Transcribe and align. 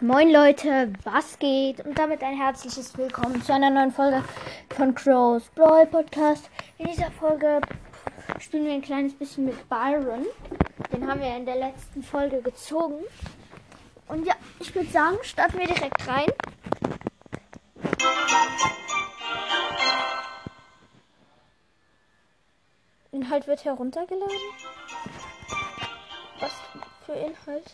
Moin 0.00 0.30
Leute, 0.30 0.92
was 1.02 1.40
geht? 1.40 1.84
Und 1.84 1.98
damit 1.98 2.22
ein 2.22 2.36
herzliches 2.36 2.96
Willkommen 2.96 3.42
zu 3.42 3.52
einer 3.52 3.68
neuen 3.68 3.90
Folge 3.90 4.22
von 4.76 4.94
Crows 4.94 5.48
Brawl 5.56 5.86
Podcast. 5.86 6.48
In 6.78 6.86
dieser 6.86 7.10
Folge 7.10 7.60
spielen 8.38 8.66
wir 8.66 8.74
ein 8.74 8.82
kleines 8.82 9.12
bisschen 9.12 9.46
mit 9.46 9.68
Byron. 9.68 10.24
Den 10.92 11.04
haben 11.10 11.20
wir 11.20 11.34
in 11.34 11.44
der 11.44 11.56
letzten 11.56 12.04
Folge 12.04 12.40
gezogen. 12.42 13.02
Und 14.06 14.24
ja, 14.24 14.34
ich 14.60 14.72
würde 14.72 14.88
sagen, 14.88 15.16
starten 15.22 15.58
wir 15.58 15.66
direkt 15.66 16.06
rein. 16.06 16.28
Inhalt 23.10 23.48
wird 23.48 23.64
heruntergeladen. 23.64 24.36
Was 26.38 26.52
für 27.04 27.14
Inhalt? 27.14 27.64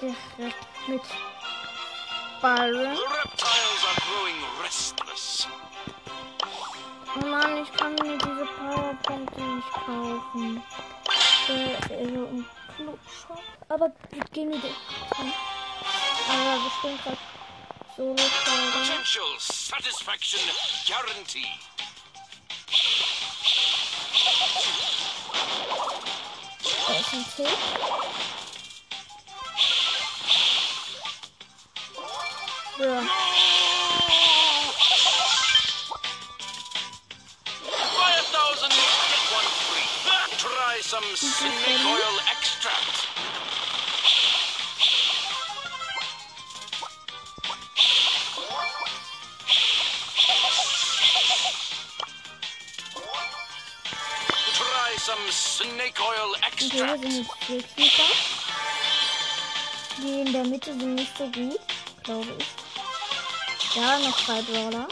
Direkt 0.00 0.88
mit 0.88 1.02
Byron. 2.40 2.96
Oh 7.14 7.26
Mann, 7.26 7.62
ich 7.62 7.72
kann 7.72 7.94
mir 7.94 8.18
diese 8.18 8.46
Powerpunkte 8.58 9.40
nicht 9.40 9.72
kaufen. 9.72 10.62
Äh, 11.48 11.94
also 11.94 12.26
im 12.26 12.46
Clubshop. 12.76 13.42
Aber 13.68 13.90
gehen 14.32 14.50
wir 14.50 14.58
direkt 14.58 15.16
hin. 15.16 15.32
Aber 16.28 16.70
spielen 16.78 16.98
gerade 17.02 17.16
Solo-Folge. 17.96 18.72
Potential 18.72 19.38
satisfaction 19.38 20.40
guaranteed. 20.86 21.46
Da 26.86 26.94
ist 26.94 27.12
ein 27.14 27.24
Tick. 27.36 27.85
Buy 32.78 32.84
a 38.12 38.24
thousand, 38.28 38.68
get 38.68 39.24
one 39.32 39.48
free. 39.64 39.88
Try 40.36 40.80
some 40.82 41.08
snake 41.14 41.86
oil 41.86 42.20
extract. 42.30 42.96
Try 54.52 54.96
some 54.98 55.30
snake 55.30 55.98
oil 56.02 56.34
extract. 56.46 57.02
Keeper. 57.74 58.10
Die 60.02 60.20
in 60.20 60.32
der 60.32 60.44
Mitte 60.44 60.74
sind 60.74 60.94
nicht 60.96 61.16
so 61.16 61.26
gut, 61.28 61.58
glaube 62.04 62.34
ich. 62.38 62.65
Ja, 63.76 63.98
noch 63.98 64.16
zwei 64.24 64.40
Brawler. 64.40 64.88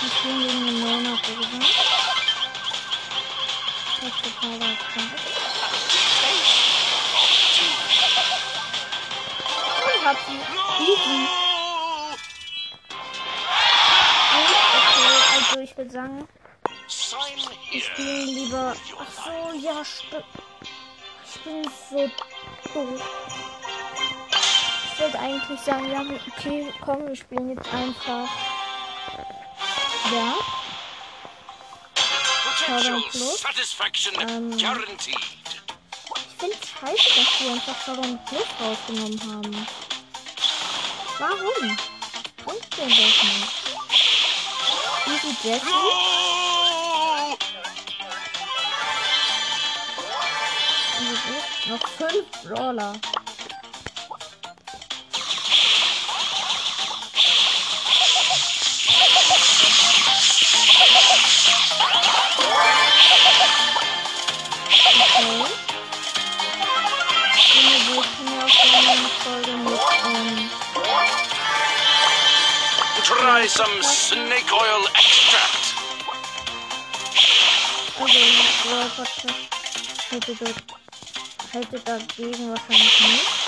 Die 0.00 0.08
spielen 0.08 0.40
gegen 0.40 0.66
den 0.66 0.80
Neuner 0.80 1.10
Rosa. 1.10 1.58
Das 4.00 4.06
ist 4.06 4.22
total. 4.22 4.76
Ich 9.96 10.04
hab 10.04 10.16
sie. 10.28 10.38
Easy. 10.84 11.28
Okay, 14.76 15.10
also 15.34 15.60
ich 15.60 15.76
würde 15.76 15.90
sagen, 15.90 16.18
here. 16.18 17.82
spielen 17.82 18.28
lieber. 18.28 18.74
Ach 18.98 19.24
so, 19.24 19.58
ja, 19.58 19.84
stimmt. 19.84 20.45
Ich 21.46 21.52
bin 21.52 21.70
so 21.90 22.10
doof. 22.74 23.00
Ich 24.92 25.00
wollte 25.00 25.18
eigentlich 25.20 25.60
sagen, 25.60 25.92
ja, 25.92 26.00
okay, 26.00 26.72
komm, 26.84 27.06
wir 27.06 27.14
spielen 27.14 27.50
jetzt 27.50 27.72
einfach. 27.72 28.28
Ja, 30.10 30.34
Potential 32.66 33.00
Plus. 33.10 33.40
satisfaction 33.40 34.14
Ähm. 34.20 34.58
guaranteed. 34.58 35.14
ich 35.14 36.36
finde 36.36 36.56
es 36.60 36.68
scheiße, 36.68 37.20
dass 37.20 37.40
wir 37.40 37.52
einfach 37.52 37.84
Shadow 37.84 38.18
Plus 38.26 38.46
rausgenommen 38.60 39.20
haben. 39.20 39.66
Warum? 41.18 41.76
Bringt 42.44 42.78
denn 42.78 42.88
das 42.88 43.22
nicht? 43.22 43.52
Easy 45.06 45.48
Jessie? 45.48 46.25
Noch 51.68 51.88
fünf 51.88 52.24
Brawler. 52.44 52.92
Okay. 65.08 65.46
Junge, 67.54 67.78
wo 67.88 68.00
kann 68.00 68.26
ja 68.30 68.44
auch 68.44 68.52
gerne 68.62 68.90
eine 68.90 69.10
Folge 69.24 69.52
mit, 69.56 69.80
ähm, 70.04 70.50
Try 73.02 73.48
some 73.48 73.82
snake 73.82 74.52
oil 74.52 74.86
extract. 74.94 75.66
also 80.12 80.44
Brawl 80.44 80.75
Hätte 81.56 81.80
dagegen 81.80 82.50
wahrscheinlich 82.50 83.00
nicht. 83.00 83.45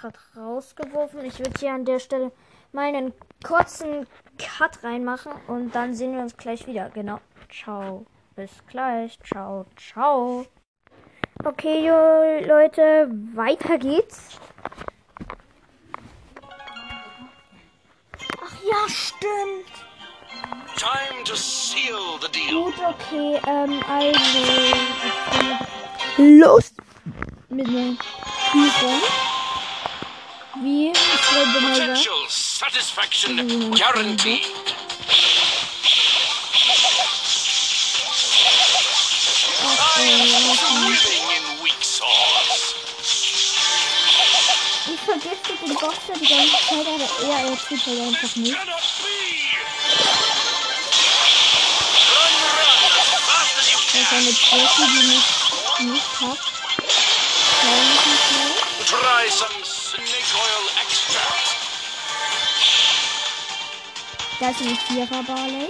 Gerade 0.00 0.18
rausgeworfen. 0.36 1.24
Ich 1.24 1.38
würde 1.38 1.52
hier 1.58 1.72
an 1.72 1.84
der 1.84 1.98
Stelle 1.98 2.32
mal 2.72 2.86
einen 2.86 3.12
kurzen 3.44 4.06
Cut 4.38 4.82
reinmachen 4.82 5.32
und 5.48 5.74
dann 5.74 5.94
sehen 5.94 6.14
wir 6.14 6.22
uns 6.22 6.36
gleich 6.36 6.66
wieder. 6.66 6.90
Genau. 6.90 7.20
Ciao. 7.50 8.06
Bis 8.36 8.50
gleich. 8.68 9.18
Ciao, 9.24 9.66
ciao. 9.76 10.46
Okay, 11.44 11.86
jo, 11.86 12.46
Leute, 12.46 13.10
weiter 13.34 13.78
geht's. 13.78 14.38
Ach 18.42 18.54
ja, 18.62 18.88
stimmt. 18.88 19.70
Time 20.76 21.24
to 21.24 21.34
seal 21.34 22.18
the 22.20 22.28
deal. 22.28 22.64
Gut, 22.64 22.74
okay, 22.78 23.40
ähm, 23.46 23.82
also. 23.88 24.38
Los! 26.18 26.74
Mit 27.48 27.66
einer 27.68 27.96
Prüfung. 28.50 29.39
Wie? 30.62 30.90
Ich 30.92 31.34
wollte 31.34 31.60
mal 31.60 31.74
sagen. 31.74 31.92
Potential 31.94 32.26
satisfaction 32.28 33.36
Mhm. 33.36 33.74
guaranteed. 33.74 34.46
Living 40.00 41.26
in 41.36 41.62
weak 41.64 41.82
sauce. 41.82 42.74
Ich 44.86 45.00
vergifte 45.00 45.52
den 45.60 45.74
Boxer 45.74 46.14
die 46.14 46.26
ganze 46.28 46.56
Zeit, 46.68 46.86
aber 46.86 47.08
er, 47.26 47.50
er 47.50 47.58
tut 47.58 47.86
halt 47.86 48.00
einfach 48.00 48.36
nicht. 48.36 48.54
Cannot 48.54 48.86
be. 49.02 49.18
Run, 52.14 52.34
run 52.56 52.80
as 53.00 53.10
fast 53.26 53.58
as 53.58 53.66
you 53.72 53.78
Das 53.78 53.94
ist 53.94 54.08
can. 54.08 54.18
eine 54.18 54.30
Jessie, 54.30 54.86
die 54.86 55.04
nicht, 55.08 55.30
nicht 55.92 56.12
hat. 56.20 56.38
Schau 57.60 57.76
mich 57.90 58.04
nicht 58.06 58.24
schnell. 58.28 58.54
Try 58.86 59.24
some 59.30 59.58
Da 64.40 64.48
ist 64.50 64.60
ein 64.62 64.76
Vierer 64.76 65.22
Barley. 65.22 65.68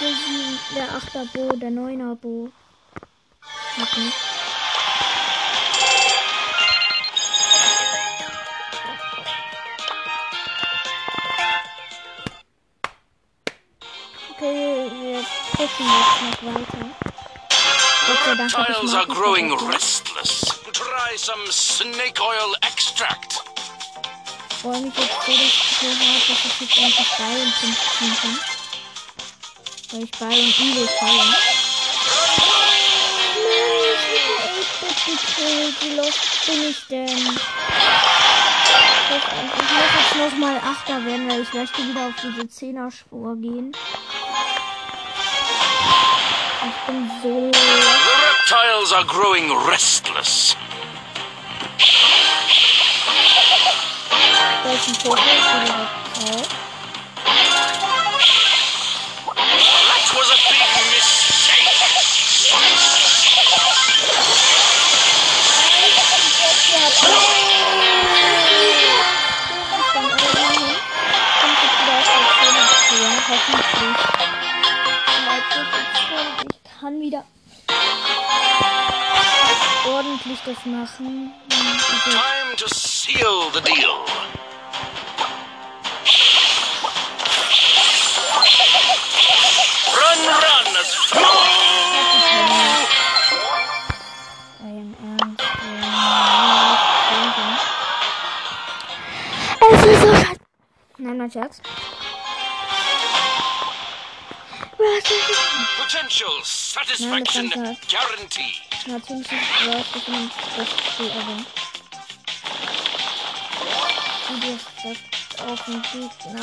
Der 0.00 0.08
Sieben- 0.14 0.58
Der 0.74 0.94
Achter 0.94 1.24
Bo, 1.32 1.56
der 1.56 1.70
Neuner 1.70 2.14
Bo. 2.14 2.50
Hat 3.76 3.96
nicht. 3.98 4.14
Okay, 4.16 4.27
pushen 15.78 16.28
jetzt 16.30 16.42
noch 16.42 16.54
weiter. 16.54 16.82
Gott 18.06 18.18
sei 18.24 18.34
Dank 18.34 18.50
ich 18.50 18.58
Reptiles 18.58 18.94
are 18.94 19.06
growing 19.06 19.52
restless. 19.70 20.40
Try 20.72 21.16
some 21.16 21.50
snake 21.50 22.20
oil 22.20 22.56
extract. 22.62 23.40
Freue 24.62 24.80
mich 24.80 24.94
jetzt 24.96 25.12
so, 25.24 25.32
so 25.32 25.88
hart, 25.88 26.28
dass 26.28 26.44
ich 26.44 26.60
jetzt 26.60 26.78
endlich 26.78 27.08
Byron 27.16 27.52
15 27.60 28.16
kann. 28.20 28.38
Weil 30.20 30.38
ich 30.38 30.58
übel 30.58 30.84
ich 30.84 30.90
bin 31.00 31.08
8-Bit 34.58 34.98
gekillt. 35.06 35.76
Wie 35.80 35.94
lost 35.96 36.46
bin 36.46 36.60
ich 36.70 36.80
denn? 36.88 37.38
Ich 39.10 39.24
muss 39.72 39.90
jetzt 39.94 40.16
nochmal 40.16 40.56
Achter 40.58 41.04
werden, 41.04 41.30
weil 41.30 41.40
ich 41.42 41.52
möchte 41.54 41.78
wieder 41.78 42.06
auf 42.06 42.14
diese 42.22 42.42
10er-Spur 42.42 43.36
gehen. 43.36 43.74
The 46.88 46.94
reptiles 46.94 48.92
are 48.92 49.04
growing 49.04 49.50
restless. 49.68 50.56
Wieder 77.08 77.24
ordentlich 79.86 80.38
das 80.44 80.66
machen. 80.66 81.32
Also, 81.50 82.10
Time 82.10 82.56
to 82.56 82.68
seal 82.68 83.50
the 83.52 83.60
deal. 83.62 84.04
Run, 89.96 90.18
run 90.44 90.76
as. 90.76 90.90
Es 99.70 99.84
ist 99.84 100.00
so 100.00 100.14
scheiße. 100.14 100.40
Nein, 100.98 101.16
mein 101.16 101.30
Schatz. 101.30 101.60
potential 105.88 106.44
satisfaction 106.78 107.48
Nein, 107.54 107.76
das 107.80 107.90
guaranteed. 107.90 108.62
Natürlich 108.86 109.26
ist 109.26 110.08
mein 110.08 110.30
bestes 110.56 110.86
Spiel 110.92 111.06
ever. 111.06 111.38
Video 114.28 114.58
steckt 114.78 115.40
auf 115.40 115.64
den 115.64 115.82
Gegner. 115.82 116.42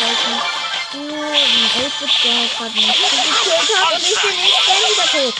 Welchen 0.00 0.36
du 0.92 0.98
den 0.98 1.82
11 1.82 1.92
der 1.98 2.48
gerade 2.56 2.74
nicht 2.74 2.98
gekillt 2.98 3.70
hat 3.78 3.92
und 3.94 4.02
ich 4.02 4.20
bin 4.20 4.36
nicht 4.42 4.62
dann 4.66 4.80
wieder 4.90 5.08
tot. 5.12 5.34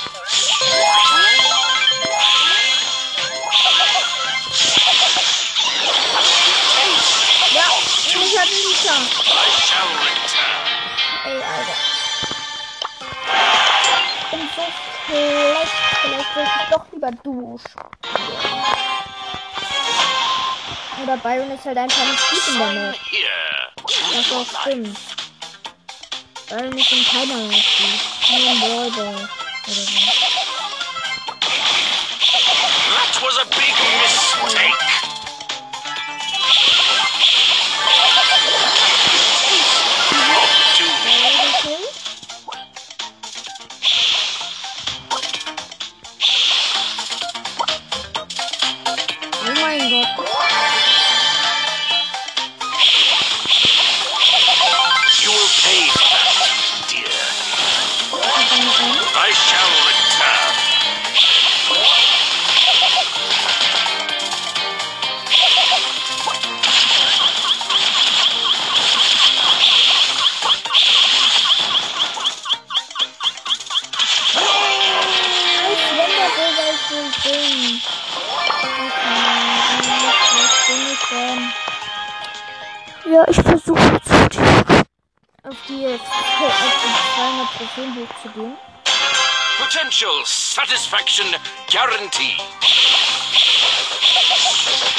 Ja, 7.54 7.66
ich 8.04 8.38
hatte 8.38 8.56
shall 9.66 9.88
return. 10.02 10.64
Ey, 11.24 11.42
Alter. 11.42 11.93
So 14.56 14.62
schlecht. 14.62 15.72
Vielleicht 16.02 16.34
sollte 16.34 16.50
ich 16.62 16.68
doch 16.70 16.84
lieber 16.92 17.10
Duo 17.22 17.58
spielen. 17.58 17.90
Oder 21.02 21.16
Byron 21.16 21.50
ist 21.50 21.64
halt 21.64 21.76
einfach 21.76 22.04
nicht 22.06 22.30
gut 22.30 22.48
in 22.48 22.58
der 22.58 22.72
Map. 22.72 22.96
Was 24.14 24.32
auch 24.32 24.60
stimmt. 24.60 24.98
Byron 26.48 26.78
ist 26.78 26.92
in 26.92 27.04
keiner 27.04 27.36
Map 27.36 27.64
gut. 27.78 28.00
Nur 28.30 28.38
in 28.50 28.60
Brawl 28.60 28.90
Ball. 28.90 29.28
Oder 29.66 29.74
so. 29.74 30.23
Ich 83.26 83.36
versuche 83.40 84.00
zu 84.02 84.14
auf 85.44 85.56
die, 85.68 85.86
auf 85.86 86.00
die 86.00 86.04
200 87.14 87.48
Trophäen 87.56 87.90
hochzugehen. 87.96 88.56
Potential 89.58 90.22
satisfaction 90.24 91.26
guaranteed. 91.70 92.40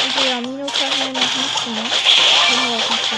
Und 0.03 0.15
ja, 0.25 0.41
Minus 0.41 0.71
hat 0.71 0.97
mir 0.97 1.11
noch 1.13 1.21
nicht 1.21 1.63
gemacht. 1.63 1.93
Können 2.47 2.69
wir 2.69 2.77
auch 2.77 2.89
nicht 2.89 3.11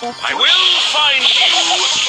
das 0.00 0.14
I 0.22 0.34
will 0.34 0.64
find 0.92 1.24
you. 1.34 2.03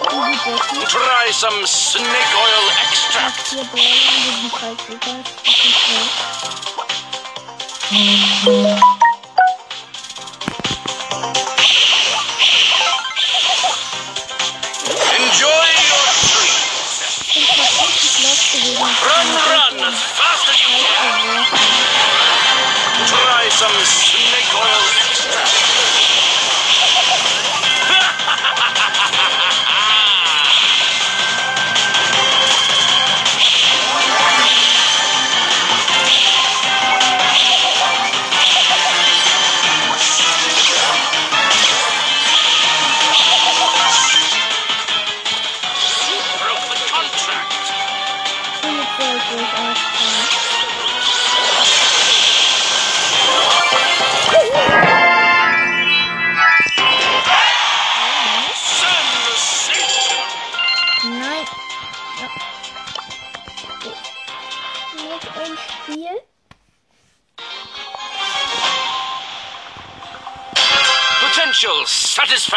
Try 0.00 0.34
Try 0.88 1.30
some 1.32 1.66
snake 1.66 2.32
oil 2.44 2.70
extract. 2.80 3.52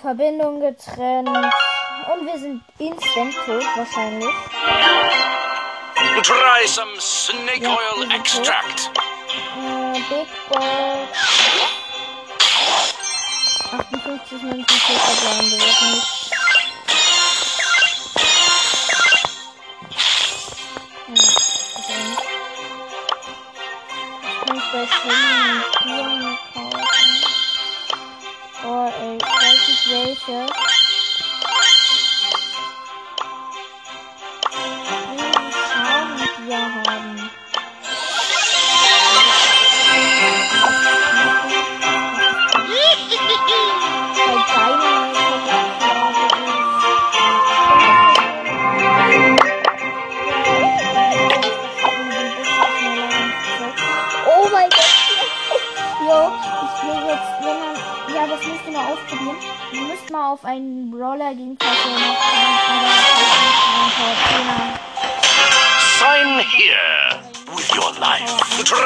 Verbindung 0.00 0.60
getrennt. 0.60 1.28
Und 1.28 2.26
wir 2.26 2.38
sind 2.38 2.62
instant 2.78 3.34
tot 3.46 3.64
wahrscheinlich. 3.76 4.34
Try 6.22 6.66
some 6.66 7.00
snake 7.00 7.62
Ja, 7.62 7.70
oil 7.70 8.10
extract. 8.12 8.90
Äh, 9.58 10.00
Big 10.08 10.28
Box. 10.48 11.18
58 13.72 14.42
Münzen 14.42 14.66
für 14.66 14.92
verbleiben. 14.92 15.50
Wir 15.50 15.58
werden 15.58 15.94
nicht. 15.94 16.23
Nicht 30.26 30.73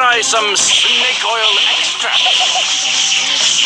Try 0.08 0.22
some 0.22 0.56
snake 0.56 1.22
oil 1.26 1.58
extract. 1.68 3.57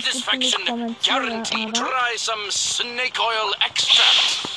Satisfaction 0.00 0.96
guaranteed. 1.02 1.74
Try 1.74 2.14
some 2.16 2.50
snake 2.50 3.20
oil 3.20 3.52
extract. 3.60 4.48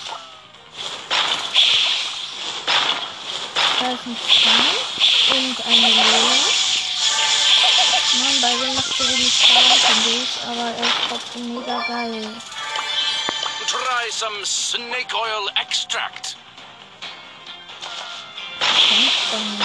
Da 3.80 3.92
ist 3.92 4.06
ein 4.06 4.16
Frank 4.16 4.80
und 5.32 5.68
eine 5.68 5.90
Lola. 5.90 6.38
Mann, 8.16 8.42
bei 8.42 8.66
dem 8.66 8.76
macht 8.76 8.98
so 8.98 9.04
wenig 9.04 9.34
Schaden, 9.34 9.78
finde 9.82 10.24
ich, 10.24 10.42
aber 10.48 10.68
er 10.72 10.86
ist 10.86 11.02
trotzdem 11.10 11.56
mega 11.56 11.80
geil. 11.82 12.42
Try 13.68 14.12
some 14.12 14.46
snake 14.46 15.14
oil 15.14 15.50
extract. 15.62 16.38
Kämpft 18.60 19.34
dann 19.34 19.42
ein 19.42 19.60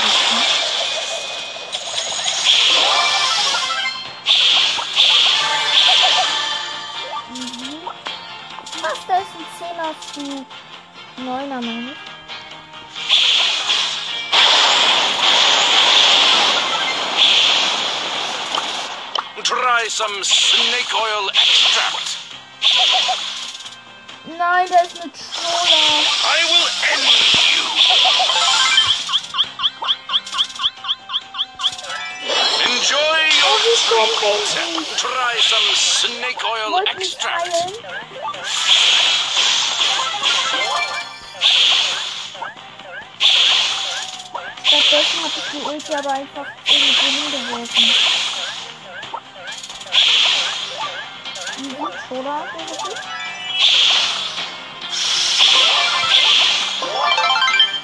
Try 19.42 19.88
some 19.88 20.22
snake 20.22 20.94
oil 20.94 21.28
extract. 21.30 22.18
Nein, 24.26 24.68
da 24.68 24.78
ist 24.80 25.00
eine 25.00 25.10
I 26.24 26.44
will 26.50 26.68
end 26.92 27.06
you. 27.50 27.64
Enjoy 32.70 33.18
your 33.40 33.56
treat. 33.66 34.86
Try 34.98 35.34
some 35.40 35.68
snake 35.74 36.42
oil 36.44 36.80
extract. 36.94 38.09
Stattdessen 45.00 45.24
habe 45.24 45.32
ich 45.36 45.50
die 45.50 45.62
Ulti 45.66 45.94
aber 45.94 46.10
einfach 46.10 46.46
irgendwo 46.66 47.06
hingeworfen. 47.06 47.84
Easy, 51.56 51.74
oder? 52.10 52.44
Irgendwie? 52.58 52.94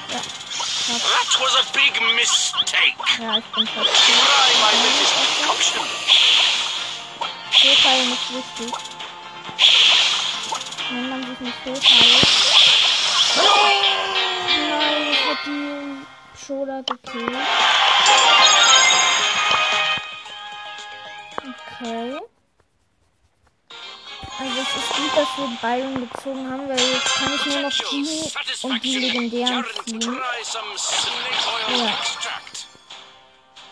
Ja, 0.08 0.20
That 0.98 1.30
was 1.40 1.54
a 1.56 1.64
big 1.72 1.94
mistake. 2.14 2.96
ja, 3.18 3.38
ich 3.38 3.44
bin 3.46 3.66
fast. 3.66 3.90
Fehlteilen 7.50 8.12
ist 8.12 8.28
wichtig. 8.34 8.74
Wenn 10.90 11.08
man 11.10 11.20
sich 11.26 11.40
nicht 11.40 11.58
fehlteilt. 11.64 12.26
Nein, 14.68 15.12
ich 15.12 15.24
hab 15.28 15.44
die 15.44 16.06
Schoda 16.46 16.80
gekillt. 16.82 17.36
Okay. 21.38 22.20
Also 24.38 24.60
es 24.60 24.68
ist 24.76 24.90
gut, 24.96 25.16
dass 25.16 25.28
wir 25.38 25.58
Byron 25.60 26.08
gezogen 26.08 26.50
haben, 26.50 26.68
weil 26.68 26.78
jetzt 26.78 27.14
kann 27.16 27.34
ich 27.34 27.46
nur 27.46 27.60
noch 27.62 27.72
die 27.90 28.66
und 28.66 28.84
die 28.84 28.98
legendären 28.98 29.64
ziehen. 29.84 30.18
Ja. 31.68 31.98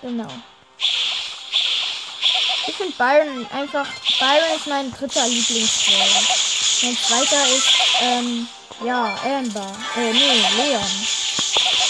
Genau. 0.02 0.28
Ich 2.66 2.74
finde 2.76 2.96
Byron 2.96 3.46
einfach. 3.52 3.86
Byron 4.18 4.56
ist 4.56 4.66
mein 4.66 4.90
dritter 4.90 5.26
Lieblingsbrawler. 5.28 6.22
Mein 6.82 6.96
zweiter 6.96 7.46
ist, 7.46 7.68
ähm, 8.00 8.48
ja, 8.84 9.16
Amber. 9.22 9.72
Äh, 9.96 10.12
nee, 10.12 10.44
Leon. 10.56 10.82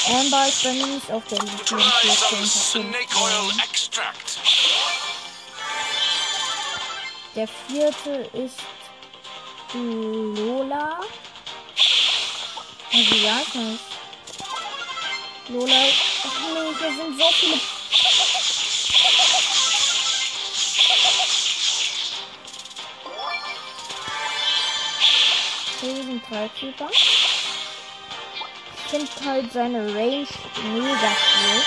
Amber 0.06 0.46
ist 0.46 0.62
bei 0.62 0.72
mir 0.72 0.86
nicht 0.86 1.10
auf 1.10 1.24
der 1.28 1.38
extract. 3.62 4.38
Der 7.34 7.48
vierte 7.48 8.30
ist 8.34 8.58
Lola. 9.72 11.00
Also 12.92 13.14
ja, 13.16 13.40
ich 13.40 13.54
weiß. 13.54 13.80
Lola. 15.48 15.84
Ach 16.24 16.40
nee, 16.52 16.74
hier 16.78 16.96
sind 16.96 17.18
so 17.18 17.28
viele. 17.32 17.60
Hier 25.80 26.04
sind 26.04 26.22
drei 26.30 26.48
Typen. 26.48 26.88
Finde 28.94 29.10
halt 29.24 29.52
seine 29.52 29.92
Range 29.92 30.28
mega 30.62 31.16
cool. 31.34 31.62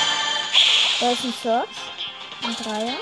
Da 1.01 1.12
ist 1.12 1.25
ein 1.25 1.34
Search. 1.43 1.67
Ein 2.41 2.55
Dreier. 2.55 2.93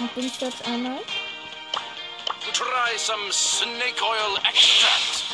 Hab 0.00 0.14
den 0.14 0.30
Search 0.30 0.64
einmal. 0.66 1.00
Try 2.52 2.96
some 2.96 3.32
snake 3.32 4.00
oil 4.00 4.38
extract. 4.48 5.24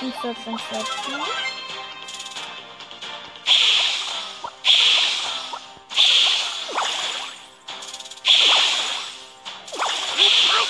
Ein 0.00 0.12
Search, 0.20 0.46
ein 0.48 0.58
Search. 0.72 1.53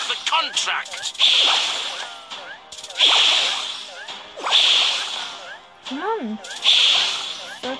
The 0.09 0.17
contract. 0.31 1.15
Mann. 5.91 6.39
Search. 7.63 7.79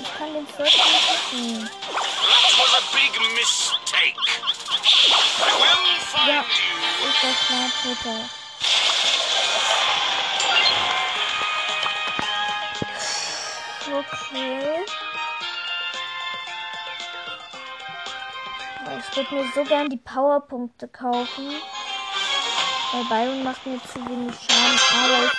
Ich 0.00 0.18
kann 0.18 0.34
den 0.34 0.46
Search 0.56 0.76
nicht 0.76 1.32
mitnehmen. 1.32 1.70
That 1.70 2.52
was 2.58 2.74
a 2.74 2.82
big 2.94 3.12
mistake. 3.34 4.16
I 5.40 5.52
will 5.60 6.00
find 6.00 6.28
Ja. 6.28 6.40
you. 6.40 7.08
Ist 7.08 7.22
das 7.22 7.36
klar, 7.46 7.70
Twitter. 7.82 8.18
Okay. 13.90 14.84
Ich 19.10 19.16
würde 19.16 19.34
mir 19.34 19.52
so 19.54 19.64
gern 19.64 19.88
die 19.88 19.96
Powerpunkte 19.96 20.88
kaufen. 20.88 21.54
Weil 22.92 23.04
Byron 23.04 23.42
macht 23.42 23.66
mir 23.66 23.78
zu 23.92 23.96
wenig 24.08 24.34
Schaden, 24.48 24.80
aber 25.04 25.30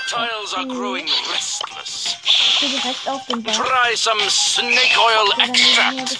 ich 1.83 2.59
gehe 2.59 2.69
direkt 2.69 3.07
auf 3.07 3.25
den 3.25 3.41
Berg, 3.41 3.55
Try 3.55 3.95
some 3.95 4.29
snake 4.29 4.99
oil 4.99 5.31
extract. 5.39 6.19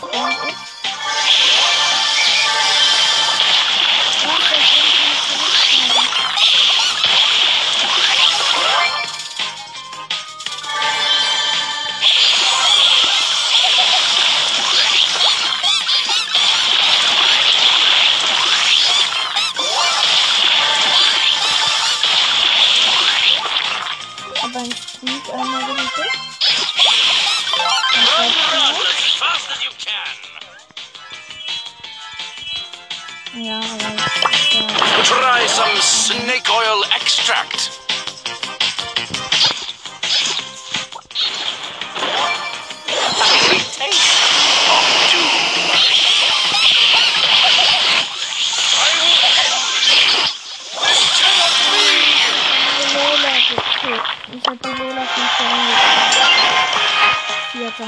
Vierter. 57.52 57.88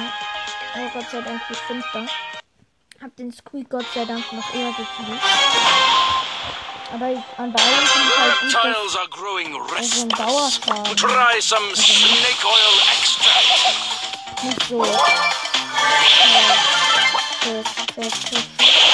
Oh 0.76 0.90
Gott 0.94 1.10
sei 1.10 1.22
Dank 1.22 1.48
bis 1.48 1.58
fünfter. 1.60 2.06
Hab 3.02 3.16
den 3.16 3.32
Squeak 3.32 3.70
Gott 3.70 3.86
sei 3.94 4.06
Dank 4.06 4.32
noch 4.34 4.54
eher. 4.54 4.74
Aber 6.94 7.06
an 7.38 7.54
beiden 7.54 7.88
finde 7.88 8.08
ich 8.10 8.18
halt 8.20 8.40
gut, 8.42 8.54
dass 8.54 8.62
Tiles 8.62 8.96
are 8.98 9.08
growing 9.10 9.56
restless. 9.74 10.60
Try 10.98 11.42
some 11.42 11.76
snake 11.76 12.44
oil 12.46 12.74
extract. 13.00 14.44
nicht 14.44 14.68
so. 14.68 14.84
Ja, 14.84 14.92
das, 17.46 17.64
das, 17.96 18.12
das. 18.12 18.12
Das 18.26 18.91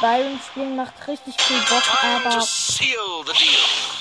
Byron 0.00 0.38
spielen 0.48 0.76
macht 0.76 0.94
richtig 1.08 1.34
viel 1.40 1.60
Bock, 1.62 1.82
aber 2.02 2.30
to 2.30 2.40
seal 2.40 3.24
the 3.26 3.32
deal. 3.32 3.98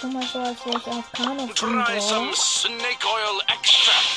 tu 0.00 0.08
mal 0.08 0.22
so, 0.26 0.38
als 0.38 0.64
wäre 0.66 0.78
ich 0.78 1.54
Try 1.54 2.00
some 2.00 2.34
snake 2.34 3.04
oil 3.04 3.40
extract. 3.48 4.09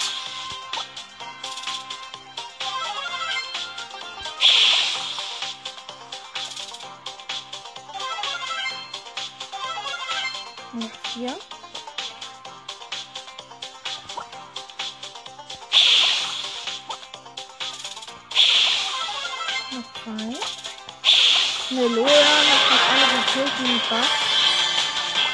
Meloja 22.13 22.37
hat 22.37 22.61
fast 22.69 22.85
alle 22.89 23.07
gekillt 23.17 23.53
gegen 23.57 23.69
den 23.69 23.81
Buff. 23.89 24.11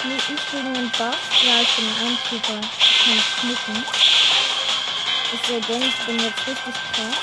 Nee, 0.03 0.15
ich 0.15 0.51
gegen 0.51 0.73
den 0.73 0.89
Buff. 0.91 1.17
Ja, 1.43 1.61
ich 1.61 1.75
bin 1.75 1.85
ein 1.85 2.07
Einzieher. 2.07 2.61
Ich 2.71 2.95
kann 3.03 3.21
knicken. 3.39 3.85
Ich 5.31 5.47
sehe 5.47 5.61
denn, 5.61 5.81
ich 5.81 6.05
bin 6.05 6.19
jetzt 6.19 6.47
richtig 6.47 6.73
krass. 6.93 7.17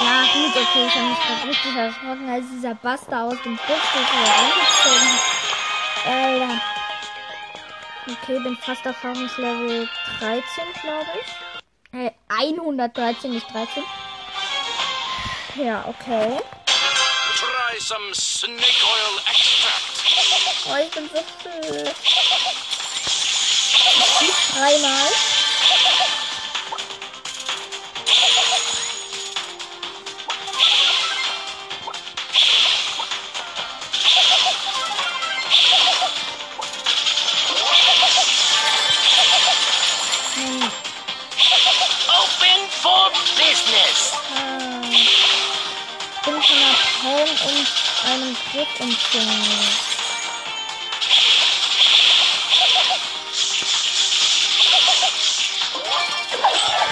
Ja, 0.00 0.22
gut, 0.32 0.56
okay, 0.56 0.86
ich 0.86 0.94
habe 0.94 1.06
mich 1.08 1.18
gerade 1.18 1.48
richtig 1.48 1.76
erschrocken, 1.76 2.30
als 2.30 2.44
dieser 2.50 2.74
Buster 2.74 3.24
aus 3.24 3.42
dem 3.42 3.56
Buschfeld 3.56 4.08
reingezogen 4.12 5.12
hat. 5.12 6.06
Alter. 6.06 6.60
Okay, 8.06 8.38
bin 8.42 8.56
fast 8.58 8.86
Erfahrungslevel 8.86 9.88
13, 10.20 10.42
glaube 10.82 11.10
ich. 11.20 11.98
Äh, 11.98 12.10
113, 12.28 13.30
nicht 13.30 13.52
13. 13.52 13.82
Ja, 15.56 15.84
okay. 15.86 16.40
Try 17.36 17.78
some 17.78 18.12
snake 18.12 18.82
oil 18.82 19.20
extract. 19.30 20.02
Oh, 20.68 20.76
ich 20.82 20.90
bin 20.90 21.08
so. 21.08 21.20
Nicht 24.20 24.54
dreimal. 24.56 25.08
Einem 48.54 48.66
Griff 48.66 48.80
umzingelt. 48.80 49.94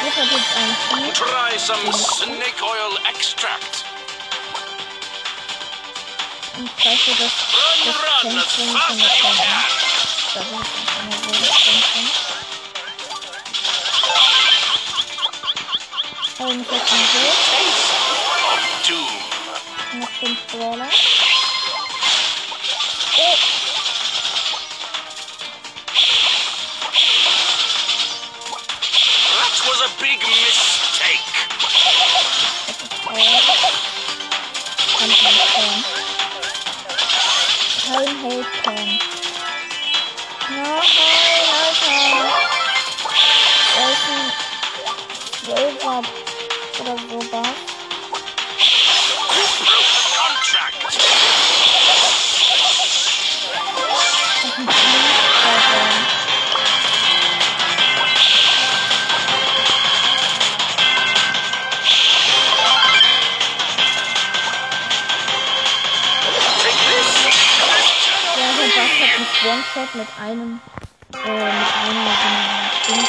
Jetzt 0.04 0.16
hat 0.16 0.30
jetzt 0.32 0.56
ein 0.56 0.76
Vieh. 0.88 1.12
Try 1.12 1.58
some 1.58 1.92
snake 1.92 2.62
oil 2.62 2.98
extract. 3.08 3.84
Und 6.58 6.70
zeigt 6.82 7.06
dir 7.06 7.14
das, 7.14 7.32
Run, 7.52 7.78
das 7.86 7.96
run 7.96 8.38
as 8.38 8.48
Zentrum 8.54 8.74
fast 8.74 8.86
von 8.86 9.00
as 9.00 9.02
der 9.02 9.16
you 9.16 9.22
Palm. 9.22 9.36
can. 9.36 9.64
Da 10.34 10.40
ist 10.40 10.50
eine 10.98 11.14
Wohnzentrum. 11.24 12.10
Habe 16.38 16.54
mich 16.54 16.70
jetzt 16.70 16.90
mal 16.90 17.06
hoch. 17.14 17.40
Taste 17.50 17.94
of 18.52 18.62
doom. 18.88 20.00
Noch 20.00 20.10
fünf 20.10 20.38
Kein 38.42 38.50
Hellkorn. 38.64 38.98
Nein, 40.48 40.66
Alter. 41.62 42.00
Da 43.76 43.82
ist 43.90 44.06
ein 44.08 44.28
Zwölfer 45.44 46.02
oder 46.80 46.94
One-Shot 69.92 69.94
mit 69.94 70.08
einem, 70.20 70.60
äh, 71.12 71.18
mit 71.18 71.68
einer 71.84 72.70
Dings 72.88 73.08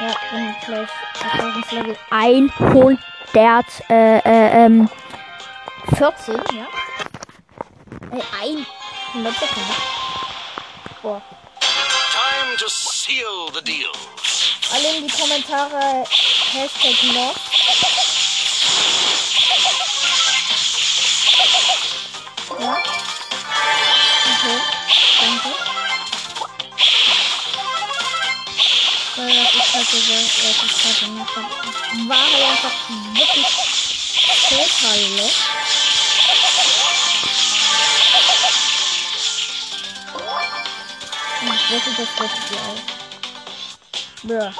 Ja, 0.00 0.12
bin 0.30 0.54
gleich 0.66 0.90
Erfahrungslevel 1.22 1.96
100, 2.10 3.90
äh, 3.90 4.18
äh, 4.18 4.64
ähm, 4.64 4.88
14, 5.96 6.34
ja? 6.34 6.66
Äh, 8.12 8.22
100 9.14 9.34
Sekunden. 9.38 9.74
Boah. 11.02 11.22
Time 11.60 12.56
to 12.58 12.68
seal 12.68 13.50
the 13.54 13.62
deal. 13.62 13.92
Alle 14.72 14.96
in 14.96 15.06
die 15.06 15.12
Kommentare 15.12 16.04
Hashtag 16.52 17.14
noch. 17.14 17.45
Danke. 25.20 25.50
Weil 29.16 29.34
das 29.34 29.54
ist 29.54 29.74
halt 29.74 29.88
so, 29.88 29.96
das 29.96 30.16
ist 30.22 30.84
halt 30.84 30.96
so 30.96 31.06
so- 31.06 32.08
war 32.08 32.18
halt 32.18 32.44
einfach 32.44 32.74
wirklich 33.14 33.46
total 34.48 35.00
los. 35.16 35.36
Und 41.42 41.54
ich 41.54 41.70
wette, 41.70 41.90
das 41.90 42.10
wird 42.18 42.30
sie 42.48 42.56
auch. 42.56 42.82
Bruh. 44.22 44.52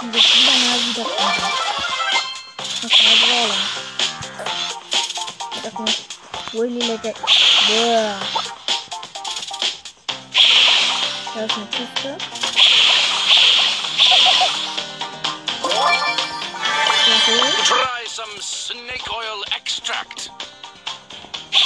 Und 0.00 0.14
jetzt 0.14 0.34
wieder 0.36 0.52
mal 0.52 0.80
wieder. 0.88 1.06
Das 2.82 2.92
war 2.92 3.16
Brawler. 3.28 3.77
Das 6.48 6.54
nicht. 6.54 6.62
Willy 6.62 6.80
Legend. 6.80 7.16
Bruh. 7.16 8.14
Da 11.34 11.44
ist 11.44 11.56
eine 11.56 11.66
Kiste. 11.66 12.16
Ja, 17.06 17.14
cool. 17.26 17.52
Try 17.64 18.06
some 18.08 18.40
snake 18.40 19.10
oil 19.10 19.44
extract. 19.56 20.30
Ja, 21.52 21.58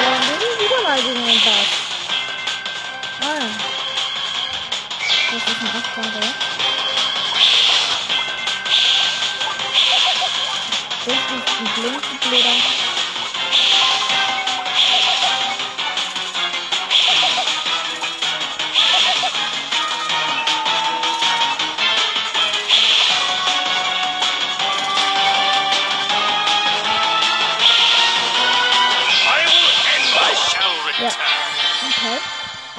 dann 0.00 0.20
bin 0.26 0.36
ich 0.40 0.58
wieder 0.64 0.82
mal 0.82 1.02
gegen 1.02 1.26
den 1.26 1.40
Bug. 1.40 1.68
Ah. 3.20 3.48
Das 5.30 5.42
ist 5.42 5.60
ein 5.60 5.68
Abfahrer. 5.76 6.52
Das 11.04 12.91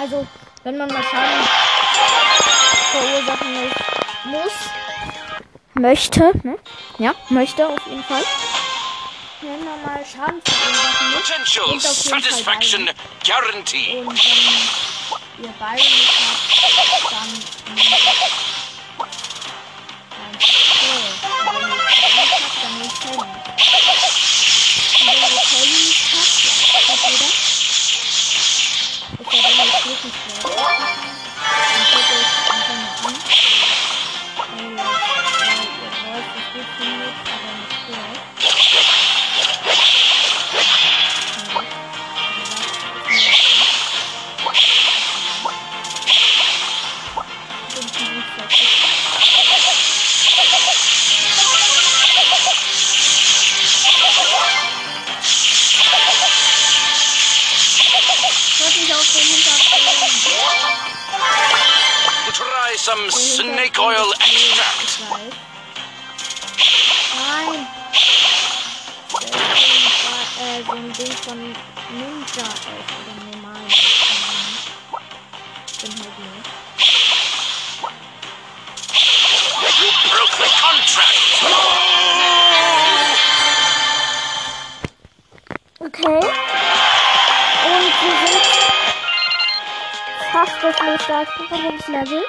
Also, 0.03 0.27
wenn 0.65 0.77
man 0.77 0.89
mal 0.91 1.01
Schaden 1.01 1.47
verursachen 2.91 3.71
muss, 4.25 4.51
möchte, 5.75 6.33
ne? 6.45 6.57
Ja, 6.97 7.15
möchte 7.29 7.65
auf 7.65 7.79
jeden 7.87 8.03
Fall. 8.03 8.21
Wenn 9.39 9.63
man 9.63 9.81
mal 9.81 10.03
Schaden 10.05 10.41
verursachen 10.43 11.11
muss, 11.11 11.21
Potential 11.21 11.79
Satisfaction 11.79 12.89
Guarantee. 13.25 14.01
Und 14.01 14.19
wenn 15.37 15.45
ihr 15.45 15.53
beide 15.57 15.81
nicht 15.81 16.19
habt, 16.99 17.11
dann... 17.13 17.29
als 91.23 91.35
Publikumslevel. 91.37 92.25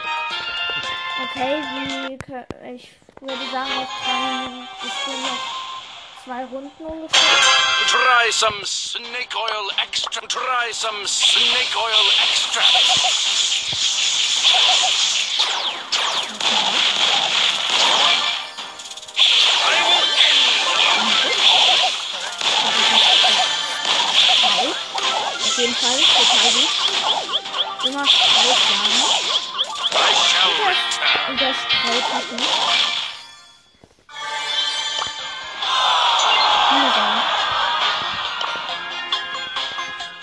Okay, 1.24 1.62
wie 1.62 2.74
ich 2.74 2.88
würde 3.20 3.50
sagen, 3.50 3.70
auf 3.78 3.88
drei, 4.04 4.86
ich 4.86 5.04
bin 5.04 5.22
noch 5.22 6.24
zwei 6.24 6.44
Runden 6.44 6.84
ungefähr. 6.84 7.20
Try 7.88 8.32
some 8.32 8.64
snake 8.64 9.36
oil 9.36 9.70
extra. 9.82 10.20
Try 10.28 10.72
some 10.72 11.06
snake 11.06 11.76
oil 11.76 12.06
extra. 12.30 12.62
Auf 25.40 25.58
jeden 25.58 25.74
Fall, 25.76 25.98
total 25.98 26.50
gut. 26.52 26.94
Immer 27.86 28.06
Play 31.26 31.32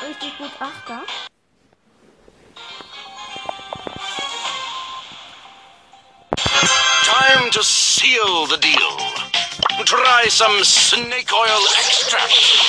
Richtig 0.07 0.37
gut 0.37 0.51
Achter. 0.59 1.01
Time 7.03 7.49
to 7.49 7.63
seal 7.63 8.45
the 8.45 8.57
deal. 8.57 8.97
Try 9.85 10.29
some 10.29 10.63
snake 10.63 11.33
oil 11.33 11.63
extract. 11.79 12.61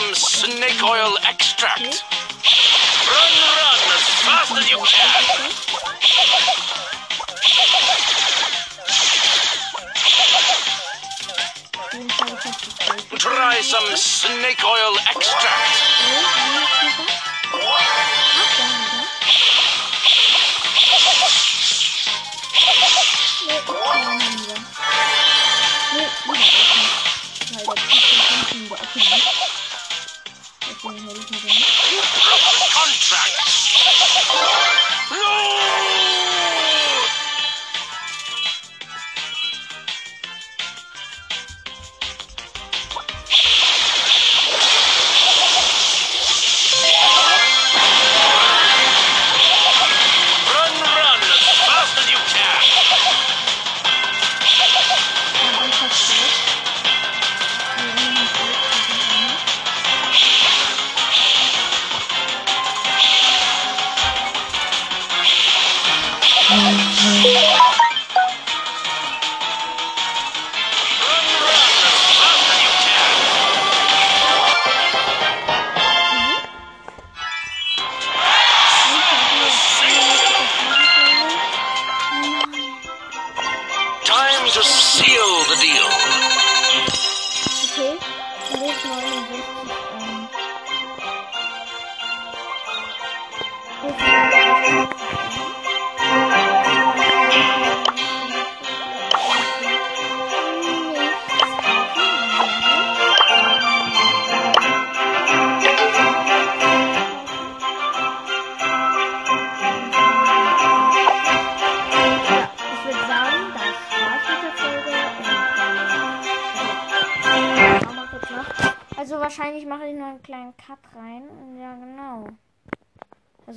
some 0.00 0.50
snake 0.50 0.82
oil 0.82 1.16
extract. 1.28 2.19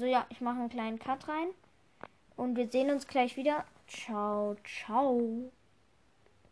Also 0.04 0.12
ja, 0.12 0.26
ich 0.32 0.42
mache 0.42 0.60
einen 0.60 0.68
kleinen 0.68 1.00
Cut 1.00 1.30
rein. 1.30 1.48
Und 2.36 2.58
wir 2.58 2.68
sehen 2.68 2.92
uns 2.92 3.08
gleich 3.08 3.38
wieder. 3.38 3.64
Ciao, 3.88 4.58
ciao. 4.66 5.50